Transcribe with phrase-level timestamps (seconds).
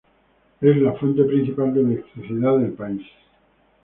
[0.61, 3.03] Es la fuente principal de electricidad del país.